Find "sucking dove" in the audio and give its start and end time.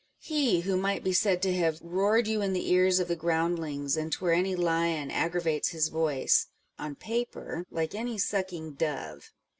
8.17-9.29